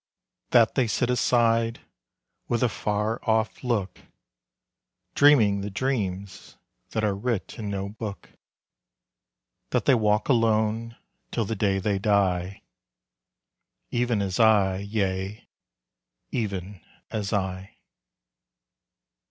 [0.49, 1.81] That they sit aside
[2.47, 3.99] with a far off look
[5.13, 6.57] Dreaming the dreams
[6.89, 8.31] that are writ in no book!
[9.69, 10.95] That they walk alone
[11.29, 12.63] till the day they die,
[13.91, 15.45] Even as I, yea,
[16.31, 16.81] even
[17.11, 17.75] as I!